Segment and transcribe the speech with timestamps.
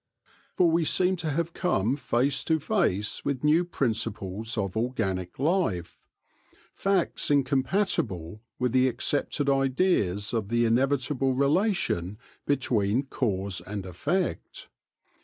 [0.55, 5.99] For we seem to have come face to face with new principles of organic life,
[6.73, 12.17] facts incompatible with the accepted ideas of the inevit able relation
[12.47, 14.69] between cause and effect.